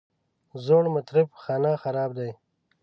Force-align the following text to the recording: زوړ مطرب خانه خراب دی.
زوړ 0.65 0.83
مطرب 0.95 1.27
خانه 1.41 1.71
خراب 1.81 2.11
دی. 2.17 2.31